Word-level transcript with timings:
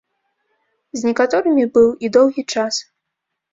З 0.99 1.09
некаторымі 1.09 1.65
быў, 1.77 1.87
і 2.07 2.13
доўгі 2.19 2.47
час. 2.53 2.75